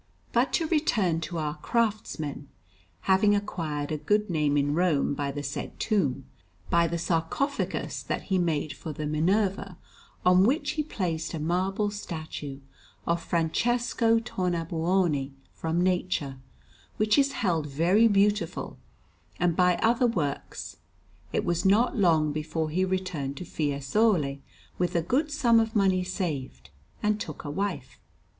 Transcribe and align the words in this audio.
But 0.33 0.51
to 0.53 0.65
return 0.65 1.21
to 1.21 1.37
our 1.37 1.57
craftsman; 1.57 2.47
having 3.01 3.35
acquired 3.35 3.91
a 3.91 3.99
good 3.99 4.31
name 4.31 4.57
in 4.57 4.73
Rome 4.73 5.13
by 5.13 5.29
the 5.31 5.43
said 5.43 5.79
tomb, 5.79 6.25
by 6.71 6.87
the 6.87 6.97
sarcophagus 6.97 8.01
that 8.01 8.23
he 8.23 8.39
made 8.39 8.73
for 8.73 8.93
the 8.93 9.05
Minerva, 9.05 9.77
on 10.25 10.43
which 10.43 10.71
he 10.71 10.81
placed 10.81 11.35
a 11.35 11.39
marble 11.39 11.91
statue 11.91 12.61
of 13.05 13.21
Francesco 13.21 14.17
Tornabuoni 14.17 15.33
from 15.53 15.79
nature, 15.83 16.37
which 16.97 17.15
is 17.19 17.33
held 17.33 17.67
very 17.67 18.07
beautiful, 18.07 18.79
and 19.39 19.55
by 19.55 19.75
other 19.83 20.07
works, 20.07 20.77
it 21.31 21.45
was 21.45 21.63
not 21.63 21.95
long 21.95 22.31
before 22.31 22.71
he 22.71 22.83
returned 22.83 23.37
to 23.37 23.45
Fiesole 23.45 24.39
with 24.79 24.95
a 24.95 25.03
good 25.03 25.31
sum 25.31 25.59
of 25.59 25.75
money 25.75 26.03
saved, 26.03 26.71
and 27.03 27.19
took 27.21 27.43
a 27.43 27.51
wife. 27.51 27.99